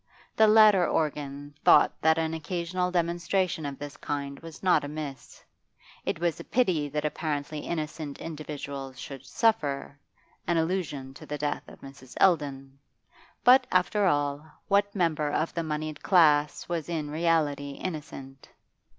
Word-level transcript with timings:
The 0.35 0.47
latter 0.47 0.87
organ 0.87 1.53
thought 1.63 1.93
that 2.01 2.17
an 2.17 2.33
occasional 2.33 2.89
demonstration 2.89 3.67
of 3.67 3.77
this 3.77 3.97
kind 3.97 4.39
was 4.39 4.63
not 4.63 4.83
amiss; 4.83 5.43
it 6.05 6.19
was 6.19 6.39
a 6.39 6.43
pity 6.43 6.89
that 6.89 7.05
apparently 7.05 7.59
innocent 7.59 8.17
individuals 8.19 8.99
should 8.99 9.23
suffer 9.23 9.99
(an 10.47 10.57
allusion 10.57 11.13
to 11.13 11.27
the 11.27 11.37
death 11.37 11.67
of 11.67 11.81
Mrs. 11.81 12.15
Eldon); 12.19 12.79
but, 13.43 13.67
after 13.71 14.07
all, 14.07 14.43
what 14.67 14.95
member 14.95 15.29
of 15.31 15.53
the 15.53 15.61
moneyed 15.61 16.01
classes 16.01 16.67
was 16.67 16.89
in 16.89 17.11
reality 17.11 17.73
innocent? 17.73 18.49